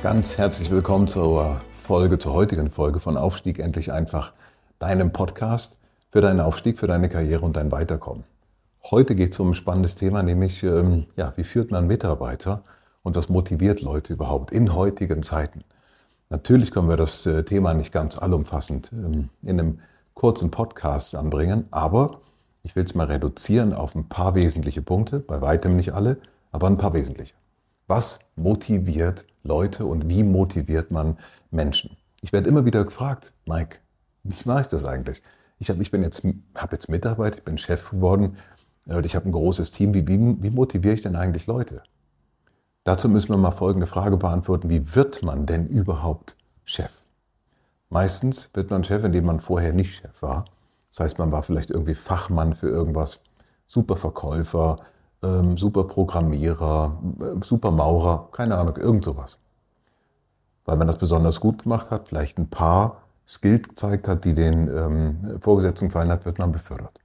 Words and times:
Ganz 0.00 0.38
herzlich 0.38 0.70
willkommen 0.70 1.08
zur 1.08 1.60
Folge, 1.72 2.20
zur 2.20 2.32
heutigen 2.32 2.70
Folge 2.70 3.00
von 3.00 3.16
Aufstieg 3.16 3.58
endlich 3.58 3.90
einfach, 3.90 4.32
deinem 4.78 5.10
Podcast 5.10 5.80
für 6.10 6.20
deinen 6.20 6.38
Aufstieg, 6.38 6.78
für 6.78 6.86
deine 6.86 7.08
Karriere 7.08 7.44
und 7.44 7.56
dein 7.56 7.72
Weiterkommen. 7.72 8.22
Heute 8.92 9.16
geht 9.16 9.32
es 9.32 9.40
um 9.40 9.50
ein 9.50 9.54
spannendes 9.54 9.96
Thema, 9.96 10.22
nämlich 10.22 10.62
ähm, 10.62 11.06
ja, 11.16 11.32
wie 11.34 11.42
führt 11.42 11.72
man 11.72 11.88
Mitarbeiter 11.88 12.62
und 13.02 13.16
was 13.16 13.28
motiviert 13.28 13.82
Leute 13.82 14.12
überhaupt 14.12 14.52
in 14.52 14.72
heutigen 14.72 15.24
Zeiten. 15.24 15.64
Natürlich 16.30 16.70
können 16.70 16.88
wir 16.88 16.96
das 16.96 17.26
äh, 17.26 17.42
Thema 17.42 17.74
nicht 17.74 17.90
ganz 17.90 18.16
allumfassend 18.16 18.92
ähm, 18.92 19.30
in 19.42 19.58
einem 19.58 19.80
kurzen 20.14 20.52
Podcast 20.52 21.16
anbringen, 21.16 21.64
aber 21.72 22.20
ich 22.62 22.76
will 22.76 22.84
es 22.84 22.94
mal 22.94 23.08
reduzieren 23.08 23.72
auf 23.72 23.96
ein 23.96 24.08
paar 24.08 24.36
wesentliche 24.36 24.80
Punkte, 24.80 25.18
bei 25.18 25.40
weitem 25.40 25.74
nicht 25.74 25.92
alle, 25.92 26.18
aber 26.52 26.68
ein 26.68 26.78
paar 26.78 26.94
wesentliche. 26.94 27.34
Was 27.88 28.20
motiviert 28.36 29.26
Leute 29.48 29.86
und 29.86 30.08
wie 30.08 30.22
motiviert 30.22 30.90
man 30.90 31.16
Menschen? 31.50 31.96
Ich 32.20 32.32
werde 32.32 32.48
immer 32.48 32.64
wieder 32.64 32.84
gefragt, 32.84 33.32
Mike, 33.46 33.78
wie 34.22 34.36
mache 34.44 34.60
ich 34.60 34.66
das 34.68 34.84
eigentlich? 34.84 35.22
Ich, 35.58 35.70
hab, 35.70 35.80
ich 35.80 35.90
jetzt, 35.90 36.22
habe 36.54 36.72
jetzt 36.72 36.88
Mitarbeit, 36.88 37.36
ich 37.36 37.44
bin 37.44 37.58
Chef 37.58 37.90
geworden, 37.90 38.36
äh, 38.86 39.00
ich 39.04 39.16
habe 39.16 39.28
ein 39.28 39.32
großes 39.32 39.72
Team. 39.72 39.94
Wie, 39.94 40.06
wie, 40.06 40.42
wie 40.42 40.50
motiviere 40.50 40.94
ich 40.94 41.02
denn 41.02 41.16
eigentlich 41.16 41.46
Leute? 41.46 41.82
Dazu 42.84 43.08
müssen 43.08 43.30
wir 43.30 43.36
mal 43.36 43.50
folgende 43.50 43.86
Frage 43.86 44.16
beantworten. 44.16 44.70
Wie 44.70 44.94
wird 44.94 45.22
man 45.22 45.46
denn 45.46 45.66
überhaupt 45.66 46.36
Chef? 46.64 47.02
Meistens 47.90 48.50
wird 48.54 48.70
man 48.70 48.84
Chef, 48.84 49.02
indem 49.04 49.26
man 49.26 49.40
vorher 49.40 49.72
nicht 49.72 49.94
Chef 49.96 50.22
war. 50.22 50.44
Das 50.88 51.00
heißt, 51.00 51.18
man 51.18 51.32
war 51.32 51.42
vielleicht 51.42 51.70
irgendwie 51.70 51.94
Fachmann 51.94 52.54
für 52.54 52.68
irgendwas, 52.68 53.20
Superverkäufer, 53.66 54.78
ähm, 55.22 55.56
super 55.56 55.84
Programmierer, 55.84 56.98
äh, 57.20 57.44
super 57.44 57.70
Maurer, 57.70 58.28
keine 58.32 58.56
Ahnung, 58.56 58.76
irgend 58.76 59.04
sowas. 59.04 59.38
Weil 60.64 60.76
man 60.76 60.86
das 60.86 60.98
besonders 60.98 61.40
gut 61.40 61.62
gemacht 61.62 61.90
hat, 61.90 62.08
vielleicht 62.08 62.38
ein 62.38 62.48
paar 62.48 63.02
Skills 63.26 63.68
gezeigt 63.68 64.08
hat, 64.08 64.24
die 64.24 64.34
den 64.34 64.68
ähm, 64.68 65.40
Vorgesetzten 65.40 65.88
gefallen 65.88 66.10
hat, 66.10 66.24
wird 66.24 66.38
man 66.38 66.52
befördert. 66.52 67.00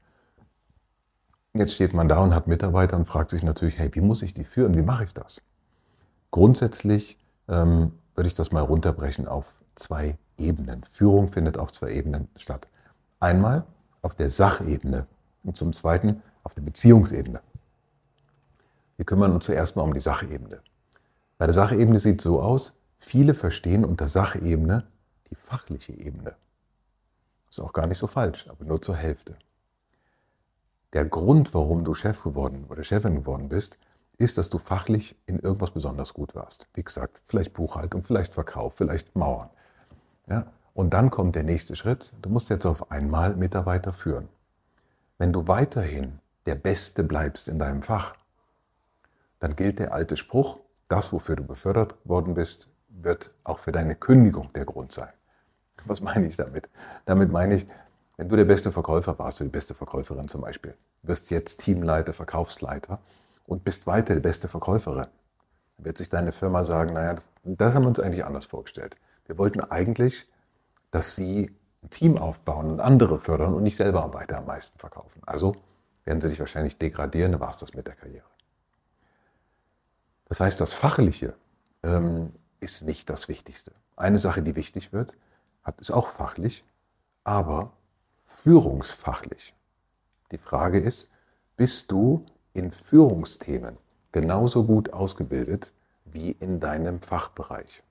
Jetzt 1.53 1.73
steht 1.73 1.94
man 1.94 2.08
da 2.08 2.19
und 2.19 2.34
hat 2.34 2.47
Mitarbeiter 2.47 2.95
und 2.97 3.06
fragt 3.06 3.30
sich 3.30 3.44
natürlich, 3.44 3.78
hey, 3.78 3.89
wie 3.94 4.02
muss 4.02 4.22
ich 4.22 4.34
die 4.34 4.44
führen? 4.44 4.73
Wie 4.73 4.81
mache 4.81 5.03
ich 5.03 5.14
das? 5.14 5.41
Grundsätzlich 6.31 7.17
ähm, 7.47 7.91
würde 8.16 8.28
ich 8.28 8.36
das 8.36 8.52
mal 8.52 8.61
runterbrechen 8.61 9.28
auf 9.28 9.53
zwei 9.75 10.17
Ebenen. 10.38 10.84
Führung 10.84 11.28
findet 11.28 11.58
auf 11.58 11.72
zwei 11.72 11.91
Ebenen 11.91 12.28
statt. 12.38 12.67
Einmal 13.19 13.66
auf 14.02 14.16
der 14.16 14.30
Sachebene 14.30 15.06
und 15.44 15.56
zum 15.56 15.73
Zweiten 15.73 16.22
auf 16.44 16.56
der 16.56 16.61
Beziehungsebene. 16.61 17.41
Wir 18.97 19.05
kümmern 19.05 19.31
uns 19.31 19.45
zuerst 19.45 19.75
mal 19.75 19.83
um 19.83 19.93
die 19.93 19.99
Sachebene. 19.99 20.61
Bei 21.37 21.45
der 21.45 21.55
Sachebene 21.55 21.99
sieht 21.99 22.19
es 22.19 22.23
so 22.23 22.41
aus, 22.41 22.73
viele 22.97 23.33
verstehen 23.33 23.83
unter 23.83 24.07
Sachebene 24.07 24.87
die 25.29 25.35
fachliche 25.35 25.93
Ebene. 25.93 26.35
Ist 27.49 27.59
auch 27.59 27.73
gar 27.73 27.87
nicht 27.87 27.97
so 27.97 28.07
falsch, 28.07 28.47
aber 28.49 28.65
nur 28.65 28.81
zur 28.81 28.95
Hälfte. 28.95 29.35
Der 30.93 31.05
Grund, 31.05 31.53
warum 31.53 31.83
du 31.83 31.93
Chef 31.93 32.23
geworden 32.23 32.65
oder 32.69 32.83
Chefin 32.83 33.15
geworden 33.15 33.49
bist, 33.49 33.77
ist, 34.17 34.37
dass 34.37 34.49
du 34.49 34.59
fachlich 34.59 35.15
in 35.25 35.39
irgendwas 35.39 35.71
besonders 35.71 36.13
gut 36.13 36.35
warst. 36.35 36.67
Wie 36.73 36.83
gesagt, 36.83 37.21
vielleicht 37.25 37.53
Buchhaltung, 37.53 38.03
vielleicht 38.03 38.33
Verkauf, 38.33 38.75
vielleicht 38.75 39.15
Mauern. 39.15 39.49
Ja? 40.27 40.47
Und 40.73 40.93
dann 40.93 41.09
kommt 41.09 41.35
der 41.35 41.43
nächste 41.43 41.75
Schritt. 41.75 42.13
Du 42.21 42.29
musst 42.29 42.49
jetzt 42.49 42.65
auf 42.65 42.91
einmal 42.91 43.35
Mitarbeiter 43.35 43.91
führen. 43.91 44.29
Wenn 45.17 45.33
du 45.33 45.47
weiterhin 45.47 46.19
der 46.45 46.55
Beste 46.55 47.03
bleibst 47.03 47.47
in 47.47 47.59
deinem 47.59 47.81
Fach, 47.81 48.15
dann 49.43 49.57
gilt 49.57 49.79
der 49.79 49.93
alte 49.93 50.15
Spruch, 50.15 50.61
das, 50.87 51.11
wofür 51.11 51.35
du 51.35 51.43
befördert 51.43 51.95
worden 52.05 52.33
bist, 52.33 52.69
wird 52.87 53.31
auch 53.43 53.59
für 53.59 53.73
deine 53.73 53.93
Kündigung 53.93 54.53
der 54.53 54.63
Grund 54.63 54.93
sein. 54.93 55.11
Was 55.83 55.99
meine 55.99 56.27
ich 56.27 56.37
damit? 56.37 56.69
Damit 57.03 57.29
meine 57.29 57.55
ich, 57.55 57.67
wenn 58.15 58.29
du 58.29 58.37
der 58.37 58.45
beste 58.45 58.71
Verkäufer 58.71 59.19
warst, 59.19 59.41
du 59.41 59.43
die 59.43 59.49
beste 59.49 59.73
Verkäuferin 59.73 60.29
zum 60.29 60.39
Beispiel, 60.39 60.77
wirst 61.01 61.29
jetzt 61.29 61.59
Teamleiter, 61.59 62.13
Verkaufsleiter 62.13 62.99
und 63.45 63.65
bist 63.65 63.85
weiter 63.85 64.13
die 64.13 64.21
beste 64.21 64.47
Verkäuferin, 64.47 65.07
dann 65.75 65.85
wird 65.85 65.97
sich 65.97 66.07
deine 66.07 66.31
Firma 66.31 66.63
sagen, 66.63 66.93
naja, 66.93 67.13
das, 67.13 67.27
das 67.43 67.73
haben 67.73 67.83
wir 67.83 67.89
uns 67.89 67.99
eigentlich 67.99 68.23
anders 68.23 68.45
vorgestellt. 68.45 68.95
Wir 69.25 69.37
wollten 69.37 69.59
eigentlich, 69.59 70.25
dass 70.91 71.17
sie 71.17 71.53
ein 71.83 71.89
Team 71.89 72.17
aufbauen 72.17 72.71
und 72.71 72.79
andere 72.79 73.19
fördern 73.19 73.53
und 73.53 73.63
nicht 73.63 73.75
selber 73.75 74.13
weiter 74.13 74.37
am 74.37 74.45
meisten 74.45 74.79
verkaufen. 74.79 75.21
Also 75.25 75.53
werden 76.05 76.21
sie 76.21 76.29
dich 76.29 76.39
wahrscheinlich 76.39 76.77
degradieren, 76.77 77.33
dann 77.33 77.41
war 77.41 77.49
es 77.49 77.57
das 77.57 77.73
mit 77.73 77.87
der 77.87 77.95
Karriere. 77.95 78.32
Das 80.33 80.39
heißt, 80.39 80.59
das 80.59 80.73
Fachliche 80.73 81.35
ähm, 81.83 82.33
ist 82.59 82.81
nicht 82.85 83.07
das 83.11 83.27
Wichtigste. 83.27 83.71
Eine 83.95 84.17
Sache, 84.17 84.41
die 84.41 84.55
wichtig 84.55 84.91
wird, 84.91 85.16
hat, 85.61 85.79
ist 85.79 85.91
auch 85.91 86.07
fachlich, 86.07 86.66
aber 87.23 87.73
führungsfachlich. 88.23 89.53
Die 90.31 90.39
Frage 90.39 90.79
ist, 90.79 91.11
bist 91.55 91.91
du 91.91 92.25
in 92.53 92.72
Führungsthemen 92.72 93.77
genauso 94.11 94.63
gut 94.63 94.91
ausgebildet 94.91 95.72
wie 96.05 96.31
in 96.31 96.59
deinem 96.59 96.99
Fachbereich? 97.03 97.83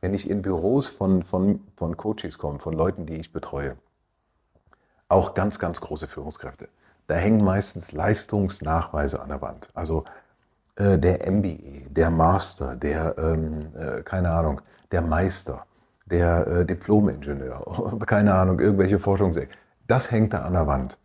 Wenn 0.00 0.14
ich 0.14 0.28
in 0.28 0.42
Büros 0.42 0.88
von, 0.88 1.22
von, 1.22 1.64
von 1.76 1.96
Coaches 1.96 2.38
komme, 2.38 2.58
von 2.58 2.72
Leuten, 2.72 3.06
die 3.06 3.20
ich 3.20 3.32
betreue, 3.32 3.76
auch 5.08 5.34
ganz, 5.34 5.60
ganz 5.60 5.80
große 5.80 6.08
Führungskräfte, 6.08 6.68
da 7.06 7.14
hängen 7.14 7.44
meistens 7.44 7.92
Leistungsnachweise 7.92 9.22
an 9.22 9.28
der 9.28 9.42
Wand. 9.42 9.68
Also 9.74 10.04
äh, 10.76 10.98
der 10.98 11.30
MBE, 11.30 11.90
der 11.90 12.10
Master, 12.10 12.76
der, 12.76 13.16
ähm, 13.18 13.60
äh, 13.74 14.02
keine 14.02 14.30
Ahnung, 14.30 14.60
der 14.92 15.02
Meister, 15.02 15.66
der 16.04 16.46
äh, 16.46 16.66
Diplom-Ingenieur, 16.66 17.98
keine 18.06 18.34
Ahnung, 18.34 18.60
irgendwelche 18.60 18.98
Forschungsecke. 18.98 19.54
Das 19.86 20.10
hängt 20.10 20.32
da 20.32 20.42
an 20.42 20.52
der 20.52 20.66
Wand. 20.66 20.98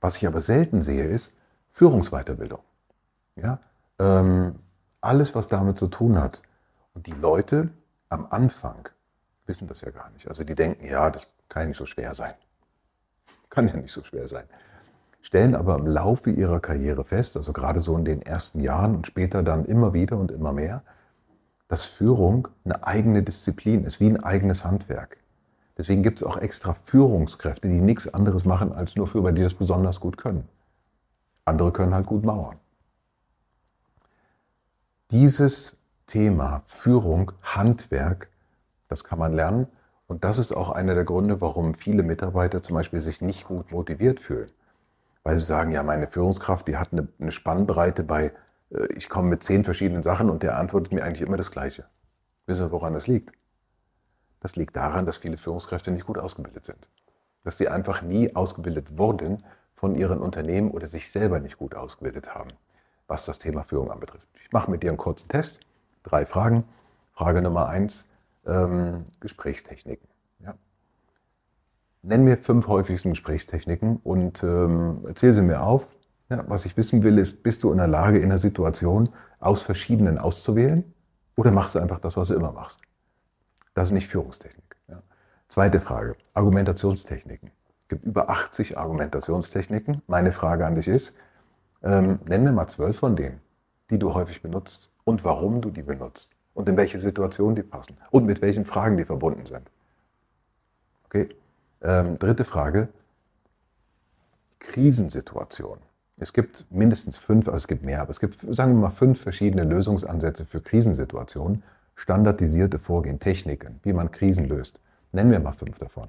Was 0.00 0.16
ich 0.16 0.26
aber 0.26 0.40
selten 0.40 0.82
sehe, 0.82 1.04
ist 1.04 1.32
Führungsweiterbildung. 1.70 2.60
Ja? 3.36 3.60
Ähm, 3.98 4.56
alles, 5.00 5.34
was 5.34 5.46
damit 5.48 5.78
zu 5.78 5.86
tun 5.86 6.20
hat. 6.20 6.42
Und 6.94 7.06
die 7.06 7.12
Leute 7.12 7.70
am 8.08 8.26
Anfang 8.30 8.88
wissen 9.46 9.68
das 9.68 9.80
ja 9.82 9.90
gar 9.90 10.10
nicht. 10.10 10.28
Also 10.28 10.44
die 10.44 10.54
denken, 10.54 10.84
ja, 10.84 11.08
das 11.10 11.28
kann 11.48 11.68
nicht 11.68 11.76
so 11.76 11.86
schwer 11.86 12.14
sein. 12.14 12.34
Kann 13.50 13.68
ja 13.68 13.76
nicht 13.76 13.92
so 13.92 14.02
schwer 14.02 14.26
sein 14.26 14.44
stellen 15.22 15.54
aber 15.54 15.76
im 15.76 15.86
Laufe 15.86 16.30
ihrer 16.30 16.60
Karriere 16.60 17.04
fest, 17.04 17.36
also 17.36 17.52
gerade 17.52 17.80
so 17.80 17.96
in 17.96 18.04
den 18.04 18.20
ersten 18.20 18.60
Jahren 18.60 18.96
und 18.96 19.06
später 19.06 19.42
dann 19.42 19.64
immer 19.64 19.94
wieder 19.94 20.18
und 20.18 20.30
immer 20.32 20.52
mehr, 20.52 20.82
dass 21.68 21.84
Führung 21.84 22.48
eine 22.64 22.86
eigene 22.86 23.22
Disziplin 23.22 23.84
ist, 23.84 24.00
wie 24.00 24.08
ein 24.08 24.22
eigenes 24.22 24.64
Handwerk. 24.64 25.16
Deswegen 25.78 26.02
gibt 26.02 26.20
es 26.20 26.26
auch 26.26 26.36
extra 26.36 26.74
Führungskräfte, 26.74 27.68
die 27.68 27.80
nichts 27.80 28.12
anderes 28.12 28.44
machen 28.44 28.72
als 28.72 28.94
nur 28.96 29.06
Führer, 29.06 29.32
die 29.32 29.42
das 29.42 29.54
besonders 29.54 30.00
gut 30.00 30.18
können. 30.18 30.46
Andere 31.44 31.72
können 31.72 31.94
halt 31.94 32.06
gut 32.06 32.24
mauern. 32.24 32.58
Dieses 35.10 35.78
Thema 36.06 36.62
Führung, 36.64 37.32
Handwerk, 37.42 38.28
das 38.88 39.04
kann 39.04 39.18
man 39.18 39.32
lernen. 39.32 39.66
Und 40.08 40.24
das 40.24 40.36
ist 40.36 40.52
auch 40.52 40.70
einer 40.70 40.94
der 40.94 41.04
Gründe, 41.04 41.40
warum 41.40 41.74
viele 41.74 42.02
Mitarbeiter 42.02 42.60
zum 42.60 42.74
Beispiel 42.74 43.00
sich 43.00 43.22
nicht 43.22 43.46
gut 43.46 43.72
motiviert 43.72 44.20
fühlen 44.20 44.50
weil 45.24 45.38
sie 45.38 45.44
sagen, 45.44 45.70
ja, 45.70 45.82
meine 45.82 46.08
Führungskraft, 46.08 46.68
die 46.68 46.76
hat 46.76 46.92
eine, 46.92 47.08
eine 47.20 47.32
Spannbreite 47.32 48.02
bei, 48.02 48.32
äh, 48.70 48.86
ich 48.96 49.08
komme 49.08 49.28
mit 49.28 49.42
zehn 49.42 49.64
verschiedenen 49.64 50.02
Sachen 50.02 50.30
und 50.30 50.42
der 50.42 50.58
antwortet 50.58 50.92
mir 50.92 51.04
eigentlich 51.04 51.22
immer 51.22 51.36
das 51.36 51.50
Gleiche. 51.50 51.84
Wissen 52.46 52.66
Sie, 52.66 52.72
woran 52.72 52.94
das 52.94 53.06
liegt? 53.06 53.32
Das 54.40 54.56
liegt 54.56 54.74
daran, 54.74 55.06
dass 55.06 55.18
viele 55.18 55.38
Führungskräfte 55.38 55.92
nicht 55.92 56.06
gut 56.06 56.18
ausgebildet 56.18 56.64
sind. 56.64 56.88
Dass 57.44 57.58
sie 57.58 57.68
einfach 57.68 58.02
nie 58.02 58.34
ausgebildet 58.34 58.98
wurden 58.98 59.42
von 59.74 59.94
ihren 59.94 60.20
Unternehmen 60.20 60.72
oder 60.72 60.86
sich 60.86 61.10
selber 61.10 61.38
nicht 61.38 61.58
gut 61.58 61.76
ausgebildet 61.76 62.34
haben, 62.34 62.50
was 63.06 63.24
das 63.24 63.38
Thema 63.38 63.62
Führung 63.62 63.92
anbetrifft. 63.92 64.28
Ich 64.42 64.50
mache 64.50 64.70
mit 64.70 64.82
dir 64.82 64.90
einen 64.90 64.98
kurzen 64.98 65.28
Test. 65.28 65.60
Drei 66.02 66.26
Fragen. 66.26 66.64
Frage 67.12 67.42
Nummer 67.42 67.68
eins, 67.68 68.08
ähm, 68.46 69.04
Gesprächstechniken. 69.20 70.08
Nenn 72.02 72.24
mir 72.24 72.36
fünf 72.36 72.66
häufigsten 72.66 73.10
Gesprächstechniken 73.10 73.98
und 74.02 74.42
ähm, 74.42 75.02
erzähl 75.06 75.32
sie 75.32 75.42
mir 75.42 75.62
auf. 75.62 75.94
Ja, 76.30 76.44
was 76.48 76.64
ich 76.66 76.76
wissen 76.76 77.04
will, 77.04 77.18
ist, 77.18 77.44
bist 77.44 77.62
du 77.62 77.70
in 77.70 77.78
der 77.78 77.86
Lage, 77.86 78.18
in 78.18 78.24
einer 78.24 78.38
Situation 78.38 79.10
aus 79.38 79.62
verschiedenen 79.62 80.18
auszuwählen 80.18 80.82
oder 81.36 81.52
machst 81.52 81.76
du 81.76 81.78
einfach 81.78 82.00
das, 82.00 82.16
was 82.16 82.28
du 82.28 82.34
immer 82.34 82.50
machst? 82.50 82.82
Das 83.74 83.88
ist 83.88 83.92
nicht 83.92 84.08
Führungstechnik. 84.08 84.76
Ja. 84.88 85.00
Zweite 85.46 85.80
Frage, 85.80 86.16
Argumentationstechniken. 86.34 87.52
Es 87.78 87.86
gibt 87.86 88.04
über 88.04 88.30
80 88.30 88.78
Argumentationstechniken. 88.78 90.02
Meine 90.08 90.32
Frage 90.32 90.66
an 90.66 90.74
dich 90.74 90.88
ist, 90.88 91.14
ähm, 91.84 92.18
nenn 92.28 92.42
mir 92.42 92.52
mal 92.52 92.66
zwölf 92.66 92.98
von 92.98 93.14
denen, 93.14 93.40
die 93.90 93.98
du 93.98 94.12
häufig 94.12 94.42
benutzt 94.42 94.90
und 95.04 95.24
warum 95.24 95.60
du 95.60 95.70
die 95.70 95.82
benutzt 95.82 96.30
und 96.54 96.68
in 96.68 96.76
welche 96.76 96.98
Situationen 96.98 97.54
die 97.54 97.62
passen 97.62 97.96
und 98.10 98.26
mit 98.26 98.42
welchen 98.42 98.64
Fragen 98.64 98.96
die 98.96 99.04
verbunden 99.04 99.46
sind. 99.46 99.70
Okay. 101.04 101.28
Ähm, 101.82 102.18
dritte 102.18 102.44
Frage, 102.44 102.88
Krisensituation. 104.60 105.78
Es 106.18 106.32
gibt 106.32 106.64
mindestens 106.70 107.18
fünf, 107.18 107.48
also 107.48 107.56
es 107.56 107.66
gibt 107.66 107.82
mehr, 107.84 108.00
aber 108.00 108.10
es 108.10 108.20
gibt, 108.20 108.38
sagen 108.54 108.74
wir 108.74 108.82
mal, 108.82 108.90
fünf 108.90 109.20
verschiedene 109.20 109.64
Lösungsansätze 109.64 110.44
für 110.44 110.60
Krisensituationen, 110.60 111.64
standardisierte 111.96 112.78
Vorgehen, 112.78 113.18
Techniken, 113.18 113.80
wie 113.82 113.92
man 113.92 114.12
Krisen 114.12 114.46
löst. 114.46 114.80
Nennen 115.10 115.32
wir 115.32 115.40
mal 115.40 115.52
fünf 115.52 115.78
davon. 115.80 116.08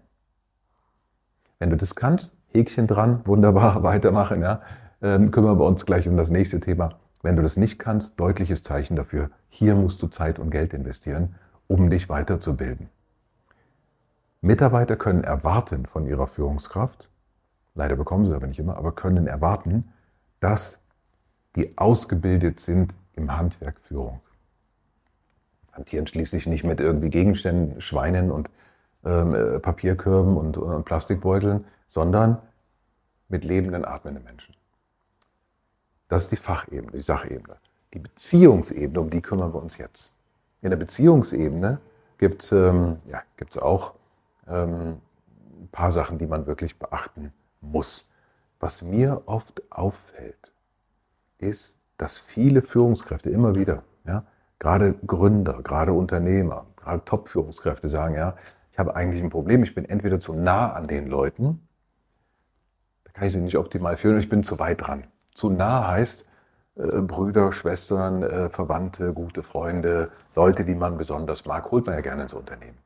Wenn 1.57 1.71
du 1.71 1.77
das 1.77 1.95
kannst, 1.95 2.33
Häkchen 2.49 2.85
dran, 2.85 3.21
wunderbar, 3.25 3.81
weitermachen, 3.83 4.41
ja. 4.41 4.61
Ähm, 5.01 5.31
kümmern 5.31 5.57
wir 5.59 5.65
uns 5.65 5.85
gleich 5.85 6.07
um 6.07 6.15
das 6.15 6.29
nächste 6.29 6.59
Thema. 6.59 6.99
Wenn 7.23 7.35
du 7.35 7.41
das 7.41 7.57
nicht 7.57 7.79
kannst, 7.79 8.19
deutliches 8.19 8.61
Zeichen 8.61 8.95
dafür, 8.95 9.31
hier 9.49 9.75
musst 9.75 10.01
du 10.03 10.07
Zeit 10.07 10.39
und 10.39 10.51
Geld 10.51 10.73
investieren, 10.73 11.35
um 11.67 11.89
dich 11.89 12.09
weiterzubilden. 12.09 12.89
Mitarbeiter 14.43 14.97
können 14.97 15.23
erwarten 15.23 15.85
von 15.85 16.05
ihrer 16.05 16.27
Führungskraft, 16.27 17.09
leider 17.75 17.95
bekommen 17.95 18.25
sie 18.25 18.31
es 18.31 18.35
aber 18.35 18.47
nicht 18.47 18.59
immer, 18.59 18.75
aber 18.75 18.91
können 18.91 19.25
erwarten, 19.25 19.93
dass 20.41 20.81
die 21.55 21.77
ausgebildet 21.77 22.59
sind 22.59 22.93
im 23.13 23.35
Handwerk 23.35 23.79
Führung. 23.79 24.19
Hantieren 25.71 26.07
schließlich 26.07 26.45
nicht 26.45 26.65
mit 26.65 26.81
irgendwie 26.81 27.09
Gegenständen, 27.09 27.79
Schweinen 27.79 28.31
und 28.31 28.49
ähm, 29.05 29.33
äh, 29.33 29.59
Papierkörben 29.61 30.35
und, 30.35 30.57
und 30.57 30.83
Plastikbeuteln, 30.83 31.63
sondern 31.87 32.41
mit 33.29 33.45
lebenden, 33.45 33.85
atmenden 33.85 34.25
Menschen. 34.25 34.55
Das 36.09 36.23
ist 36.23 36.33
die 36.33 36.37
Fachebene, 36.37 36.91
die 36.91 36.99
Sachebene. 36.99 37.55
Die 37.93 37.99
Beziehungsebene, 37.99 38.99
um 38.99 39.09
die 39.09 39.21
kümmern 39.21 39.53
wir 39.53 39.63
uns 39.63 39.77
jetzt. 39.77 40.13
In 40.61 40.69
der 40.69 40.77
Beziehungsebene 40.77 41.79
gibt 42.17 42.43
es 42.43 42.51
ähm, 42.51 42.97
ja, 43.05 43.21
auch 43.61 43.93
ähm, 44.47 45.01
ein 45.61 45.69
paar 45.71 45.91
Sachen, 45.91 46.17
die 46.17 46.27
man 46.27 46.45
wirklich 46.47 46.79
beachten 46.79 47.31
muss. 47.61 48.11
Was 48.59 48.81
mir 48.81 49.23
oft 49.25 49.61
auffällt, 49.71 50.53
ist, 51.37 51.79
dass 51.97 52.19
viele 52.19 52.61
Führungskräfte 52.61 53.29
immer 53.29 53.55
wieder, 53.55 53.83
ja, 54.05 54.25
gerade 54.59 54.93
Gründer, 55.05 55.61
gerade 55.63 55.93
Unternehmer, 55.93 56.67
gerade 56.77 57.03
Top-Führungskräfte 57.05 57.89
sagen, 57.89 58.15
ja, 58.15 58.35
ich 58.71 58.79
habe 58.79 58.95
eigentlich 58.95 59.21
ein 59.21 59.29
Problem, 59.29 59.63
ich 59.63 59.75
bin 59.75 59.85
entweder 59.85 60.19
zu 60.19 60.33
nah 60.33 60.73
an 60.73 60.87
den 60.87 61.07
Leuten, 61.07 61.67
da 63.03 63.11
kann 63.11 63.27
ich 63.27 63.33
sie 63.33 63.41
nicht 63.41 63.57
optimal 63.57 63.97
führen, 63.97 64.17
ich 64.19 64.29
bin 64.29 64.43
zu 64.43 64.59
weit 64.59 64.87
dran. 64.87 65.07
Zu 65.33 65.49
nah 65.49 65.87
heißt 65.87 66.25
äh, 66.75 67.01
Brüder, 67.01 67.51
Schwestern, 67.51 68.23
äh, 68.23 68.49
Verwandte, 68.49 69.13
gute 69.13 69.43
Freunde, 69.43 70.11
Leute, 70.35 70.65
die 70.65 70.75
man 70.75 70.97
besonders 70.97 71.45
mag, 71.45 71.69
holt 71.71 71.85
man 71.85 71.95
ja 71.95 72.01
gerne 72.01 72.23
ins 72.23 72.33
Unternehmen. 72.33 72.77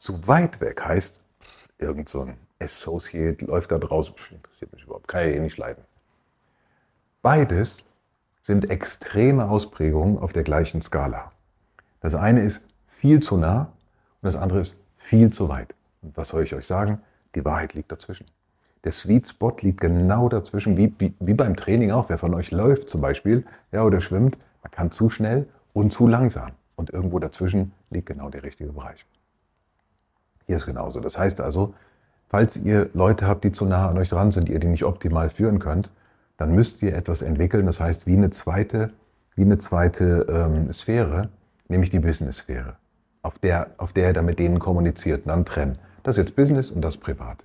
Zu 0.00 0.26
weit 0.26 0.62
weg 0.62 0.82
heißt, 0.82 1.20
irgend 1.76 2.08
so 2.08 2.22
ein 2.22 2.38
Associate 2.58 3.44
läuft 3.44 3.70
da 3.70 3.76
draußen, 3.76 4.14
interessiert 4.30 4.72
mich 4.72 4.84
überhaupt, 4.84 5.08
kann 5.08 5.28
ich 5.28 5.36
eh 5.36 5.40
nicht 5.40 5.58
leiden. 5.58 5.84
Beides 7.20 7.84
sind 8.40 8.70
extreme 8.70 9.50
Ausprägungen 9.50 10.16
auf 10.16 10.32
der 10.32 10.42
gleichen 10.42 10.80
Skala. 10.80 11.32
Das 12.00 12.14
eine 12.14 12.40
ist 12.40 12.66
viel 12.86 13.20
zu 13.20 13.36
nah 13.36 13.74
und 14.22 14.26
das 14.26 14.36
andere 14.36 14.60
ist 14.60 14.76
viel 14.96 15.28
zu 15.28 15.50
weit. 15.50 15.74
Und 16.00 16.16
was 16.16 16.30
soll 16.30 16.44
ich 16.44 16.54
euch 16.54 16.66
sagen? 16.66 17.02
Die 17.34 17.44
Wahrheit 17.44 17.74
liegt 17.74 17.92
dazwischen. 17.92 18.26
Der 18.84 18.92
Sweet 18.92 19.28
Spot 19.28 19.54
liegt 19.60 19.82
genau 19.82 20.30
dazwischen, 20.30 20.78
wie, 20.78 20.94
wie, 20.98 21.12
wie 21.20 21.34
beim 21.34 21.56
Training 21.56 21.90
auch. 21.90 22.08
Wer 22.08 22.16
von 22.16 22.32
euch 22.32 22.52
läuft 22.52 22.88
zum 22.88 23.02
Beispiel 23.02 23.44
ja, 23.70 23.84
oder 23.84 24.00
schwimmt, 24.00 24.38
man 24.62 24.70
kann 24.70 24.90
zu 24.90 25.10
schnell 25.10 25.46
und 25.74 25.92
zu 25.92 26.06
langsam. 26.06 26.52
Und 26.76 26.88
irgendwo 26.88 27.18
dazwischen 27.18 27.72
liegt 27.90 28.06
genau 28.06 28.30
der 28.30 28.44
richtige 28.44 28.72
Bereich. 28.72 29.04
Hier 30.50 30.56
ist 30.56 30.66
genauso. 30.66 30.98
Das 30.98 31.16
heißt 31.16 31.40
also, 31.40 31.74
falls 32.26 32.56
ihr 32.56 32.90
Leute 32.92 33.28
habt, 33.28 33.44
die 33.44 33.52
zu 33.52 33.66
nah 33.66 33.88
an 33.88 33.96
euch 33.98 34.08
dran 34.08 34.32
sind, 34.32 34.48
ihr 34.48 34.58
die 34.58 34.66
nicht 34.66 34.82
optimal 34.82 35.30
führen 35.30 35.60
könnt, 35.60 35.92
dann 36.38 36.56
müsst 36.56 36.82
ihr 36.82 36.92
etwas 36.96 37.22
entwickeln, 37.22 37.66
das 37.66 37.78
heißt 37.78 38.08
wie 38.08 38.16
eine 38.16 38.30
zweite, 38.30 38.90
wie 39.36 39.42
eine 39.42 39.58
zweite 39.58 40.26
ähm, 40.28 40.72
Sphäre, 40.72 41.28
nämlich 41.68 41.90
die 41.90 42.00
Business-Sphäre, 42.00 42.74
auf 43.22 43.38
der, 43.38 43.68
auf 43.76 43.92
der 43.92 44.08
ihr 44.08 44.12
dann 44.12 44.24
mit 44.24 44.40
denen 44.40 44.58
kommuniziert 44.58 45.22
und 45.24 45.28
dann 45.28 45.44
trennen. 45.44 45.78
Das 46.02 46.16
ist 46.16 46.24
jetzt 46.24 46.34
Business 46.34 46.72
und 46.72 46.82
das 46.82 46.96
privat. 46.96 47.44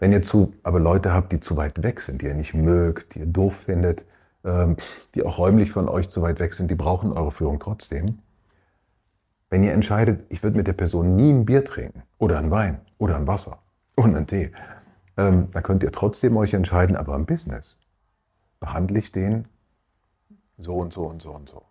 Wenn 0.00 0.10
ihr 0.10 0.22
zu, 0.22 0.54
aber 0.64 0.80
Leute 0.80 1.12
habt, 1.12 1.30
die 1.30 1.38
zu 1.38 1.56
weit 1.56 1.84
weg 1.84 2.00
sind, 2.00 2.20
die 2.20 2.26
ihr 2.26 2.34
nicht 2.34 2.52
mögt, 2.52 3.14
die 3.14 3.20
ihr 3.20 3.26
doof 3.26 3.54
findet, 3.54 4.06
ähm, 4.44 4.76
die 5.14 5.24
auch 5.24 5.38
räumlich 5.38 5.70
von 5.70 5.88
euch 5.88 6.08
zu 6.08 6.20
weit 6.20 6.40
weg 6.40 6.52
sind, 6.52 6.68
die 6.68 6.74
brauchen 6.74 7.12
eure 7.12 7.30
Führung 7.30 7.60
trotzdem. 7.60 8.18
Wenn 9.52 9.64
ihr 9.64 9.74
entscheidet, 9.74 10.24
ich 10.30 10.42
würde 10.42 10.56
mit 10.56 10.66
der 10.66 10.72
Person 10.72 11.14
nie 11.14 11.30
ein 11.30 11.44
Bier 11.44 11.62
trinken 11.62 12.04
oder 12.16 12.38
ein 12.38 12.50
Wein 12.50 12.80
oder 12.96 13.16
ein 13.16 13.26
Wasser 13.26 13.58
und 13.96 14.16
einen 14.16 14.26
Tee, 14.26 14.50
ähm, 15.18 15.50
dann 15.50 15.62
könnt 15.62 15.82
ihr 15.82 15.92
trotzdem 15.92 16.38
euch 16.38 16.54
entscheiden, 16.54 16.96
aber 16.96 17.14
im 17.16 17.26
Business 17.26 17.76
behandle 18.60 18.98
ich 18.98 19.12
den 19.12 19.46
so 20.56 20.76
und 20.76 20.94
so 20.94 21.02
und 21.02 21.20
so 21.20 21.32
und 21.32 21.50
so. 21.50 21.64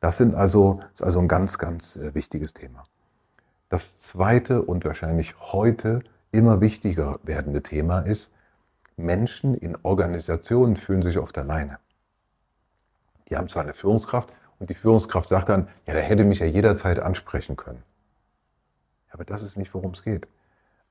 Das 0.00 0.16
sind 0.16 0.34
also, 0.34 0.80
ist 0.92 1.04
also 1.04 1.20
ein 1.20 1.28
ganz, 1.28 1.58
ganz 1.58 1.94
äh, 1.94 2.12
wichtiges 2.12 2.54
Thema. 2.54 2.82
Das 3.68 3.96
zweite 3.96 4.60
und 4.60 4.84
wahrscheinlich 4.84 5.36
heute 5.38 6.00
immer 6.32 6.60
wichtiger 6.60 7.20
werdende 7.22 7.62
Thema 7.62 8.00
ist, 8.00 8.34
Menschen 8.96 9.54
in 9.54 9.76
Organisationen 9.84 10.74
fühlen 10.74 11.02
sich 11.02 11.18
oft 11.18 11.38
alleine. 11.38 11.78
Die 13.28 13.36
haben 13.36 13.46
zwar 13.46 13.62
eine 13.62 13.74
Führungskraft 13.74 14.32
und 14.62 14.70
die 14.70 14.74
Führungskraft 14.74 15.28
sagt 15.28 15.48
dann, 15.48 15.66
ja, 15.88 15.92
der 15.92 16.04
hätte 16.04 16.22
mich 16.22 16.38
ja 16.38 16.46
jederzeit 16.46 17.00
ansprechen 17.00 17.56
können. 17.56 17.82
Aber 19.10 19.24
das 19.24 19.42
ist 19.42 19.56
nicht, 19.56 19.74
worum 19.74 19.90
es 19.90 20.04
geht. 20.04 20.28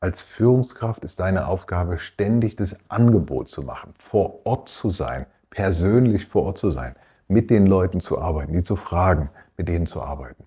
Als 0.01 0.19
Führungskraft 0.19 1.05
ist 1.05 1.21
deine 1.21 1.47
Aufgabe, 1.47 1.97
ständig 1.97 2.57
das 2.57 2.75
Angebot 2.89 3.47
zu 3.47 3.61
machen, 3.61 3.93
vor 3.97 4.45
Ort 4.45 4.67
zu 4.67 4.89
sein, 4.89 5.25
persönlich 5.49 6.25
vor 6.25 6.43
Ort 6.43 6.57
zu 6.57 6.69
sein, 6.69 6.97
mit 7.29 7.49
den 7.49 7.65
Leuten 7.65 8.01
zu 8.01 8.19
arbeiten, 8.19 8.51
die 8.51 8.61
zu 8.61 8.75
fragen, 8.75 9.29
mit 9.55 9.69
denen 9.69 9.85
zu 9.85 10.01
arbeiten. 10.01 10.43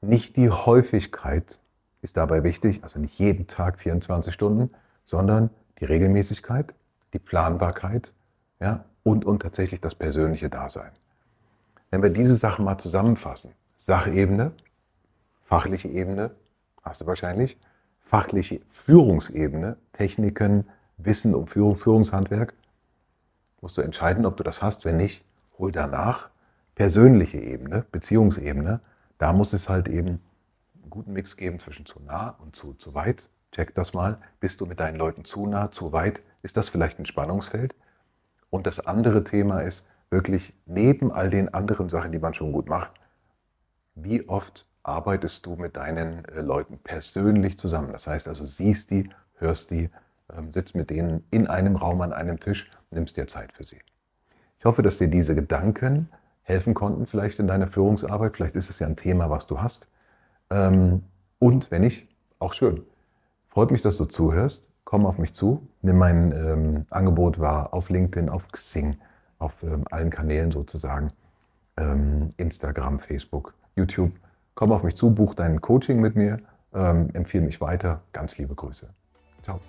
Nicht 0.00 0.36
die 0.36 0.50
Häufigkeit 0.50 1.60
ist 2.00 2.16
dabei 2.16 2.42
wichtig, 2.42 2.82
also 2.82 2.98
nicht 2.98 3.16
jeden 3.20 3.46
Tag 3.46 3.78
24 3.78 4.34
Stunden, 4.34 4.72
sondern 5.04 5.50
die 5.78 5.84
Regelmäßigkeit, 5.84 6.74
die 7.12 7.20
Planbarkeit 7.20 8.12
ja, 8.58 8.86
und, 9.04 9.24
und 9.24 9.40
tatsächlich 9.40 9.80
das 9.80 9.94
persönliche 9.94 10.50
Dasein. 10.50 10.90
Wenn 11.92 12.02
wir 12.02 12.08
diese 12.08 12.36
Sachen 12.36 12.64
mal 12.64 12.78
zusammenfassen, 12.78 13.52
Sachebene, 13.76 14.52
fachliche 15.42 15.88
Ebene, 15.88 16.30
hast 16.82 17.02
du 17.02 17.06
wahrscheinlich, 17.06 17.60
fachliche 18.00 18.62
Führungsebene, 18.66 19.76
Techniken, 19.92 20.66
Wissen 20.96 21.34
um 21.34 21.46
Führung, 21.46 21.76
Führungshandwerk, 21.76 22.54
musst 23.60 23.76
du 23.76 23.82
entscheiden, 23.82 24.24
ob 24.24 24.38
du 24.38 24.42
das 24.42 24.62
hast. 24.62 24.86
Wenn 24.86 24.96
nicht, 24.96 25.26
hol 25.58 25.70
danach. 25.70 26.30
Persönliche 26.74 27.36
Ebene, 27.36 27.84
Beziehungsebene, 27.92 28.80
da 29.18 29.34
muss 29.34 29.52
es 29.52 29.68
halt 29.68 29.86
eben 29.86 30.22
einen 30.80 30.88
guten 30.88 31.12
Mix 31.12 31.36
geben 31.36 31.58
zwischen 31.58 31.84
zu 31.84 32.00
nah 32.02 32.30
und 32.42 32.56
zu, 32.56 32.72
zu 32.72 32.94
weit. 32.94 33.28
Check 33.50 33.74
das 33.74 33.92
mal. 33.92 34.18
Bist 34.40 34.62
du 34.62 34.66
mit 34.66 34.80
deinen 34.80 34.96
Leuten 34.96 35.26
zu 35.26 35.46
nah, 35.46 35.70
zu 35.70 35.92
weit? 35.92 36.22
Ist 36.42 36.56
das 36.56 36.70
vielleicht 36.70 36.98
ein 36.98 37.04
Spannungsfeld? 37.04 37.76
Und 38.48 38.66
das 38.66 38.80
andere 38.80 39.24
Thema 39.24 39.60
ist 39.60 39.86
wirklich 40.12 40.54
neben 40.66 41.10
all 41.10 41.30
den 41.30 41.52
anderen 41.52 41.88
Sachen, 41.88 42.12
die 42.12 42.18
man 42.18 42.34
schon 42.34 42.52
gut 42.52 42.68
macht, 42.68 42.92
wie 43.94 44.28
oft 44.28 44.66
arbeitest 44.82 45.46
du 45.46 45.56
mit 45.56 45.76
deinen 45.76 46.24
äh, 46.26 46.40
Leuten 46.40 46.78
persönlich 46.78 47.58
zusammen. 47.58 47.92
Das 47.92 48.06
heißt 48.06 48.28
also, 48.28 48.44
siehst 48.44 48.90
die, 48.90 49.08
hörst 49.34 49.70
die, 49.70 49.90
ähm, 50.36 50.52
sitzt 50.52 50.74
mit 50.74 50.90
denen 50.90 51.24
in 51.30 51.46
einem 51.46 51.76
Raum 51.76 52.00
an 52.02 52.12
einem 52.12 52.38
Tisch, 52.38 52.70
nimmst 52.90 53.16
dir 53.16 53.26
Zeit 53.26 53.52
für 53.52 53.64
sie. 53.64 53.80
Ich 54.58 54.64
hoffe, 54.64 54.82
dass 54.82 54.98
dir 54.98 55.08
diese 55.08 55.34
Gedanken 55.34 56.08
helfen 56.42 56.74
konnten, 56.74 57.06
vielleicht 57.06 57.38
in 57.38 57.46
deiner 57.46 57.66
Führungsarbeit. 57.66 58.34
Vielleicht 58.36 58.56
ist 58.56 58.70
es 58.70 58.78
ja 58.78 58.86
ein 58.86 58.96
Thema, 58.96 59.30
was 59.30 59.46
du 59.46 59.60
hast. 59.60 59.88
Ähm, 60.50 61.04
und 61.38 61.70
wenn 61.70 61.82
nicht, 61.82 62.08
auch 62.38 62.52
schön. 62.52 62.84
Freut 63.46 63.70
mich, 63.70 63.82
dass 63.82 63.96
du 63.96 64.04
zuhörst. 64.04 64.70
Komm 64.84 65.06
auf 65.06 65.18
mich 65.18 65.32
zu. 65.32 65.68
Nimm 65.80 65.98
mein 65.98 66.32
ähm, 66.32 66.82
Angebot 66.90 67.38
wahr 67.38 67.72
auf 67.72 67.88
LinkedIn, 67.88 68.28
auf 68.28 68.48
Xing, 68.48 68.96
auf 69.42 69.64
allen 69.90 70.10
Kanälen 70.10 70.50
sozusagen. 70.50 71.12
Instagram, 72.36 72.98
Facebook, 72.98 73.54
YouTube 73.76 74.12
komm 74.54 74.72
auf 74.72 74.82
mich 74.82 74.96
zu, 74.96 75.14
buch 75.14 75.34
dein 75.34 75.60
Coaching 75.60 76.00
mit 76.00 76.16
mir, 76.16 76.38
ähm, 76.74 77.08
empfehle 77.12 77.44
mich 77.44 77.60
weiter. 77.60 78.02
Ganz 78.12 78.38
liebe 78.38 78.54
Grüße. 78.54 78.88
Ciao. 79.42 79.60